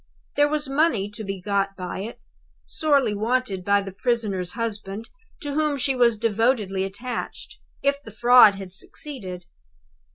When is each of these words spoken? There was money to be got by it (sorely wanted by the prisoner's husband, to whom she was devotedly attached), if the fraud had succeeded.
There 0.35 0.47
was 0.49 0.67
money 0.67 1.11
to 1.11 1.23
be 1.23 1.39
got 1.39 1.75
by 1.77 1.99
it 1.99 2.19
(sorely 2.65 3.13
wanted 3.13 3.63
by 3.63 3.83
the 3.83 3.91
prisoner's 3.91 4.53
husband, 4.53 5.07
to 5.43 5.53
whom 5.53 5.77
she 5.77 5.95
was 5.95 6.17
devotedly 6.17 6.83
attached), 6.83 7.59
if 7.83 8.01
the 8.01 8.09
fraud 8.11 8.55
had 8.55 8.73
succeeded. 8.73 9.45